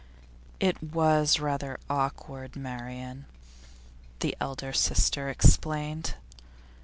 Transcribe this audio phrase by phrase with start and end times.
[0.59, 3.27] 'It was rather awkward, Marian,'
[4.21, 6.15] the elder sister explained.